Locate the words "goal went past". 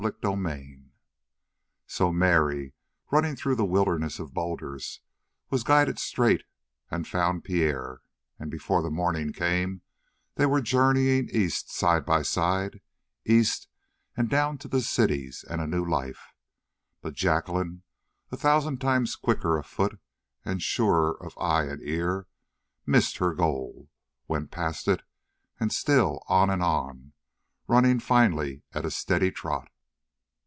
23.35-24.87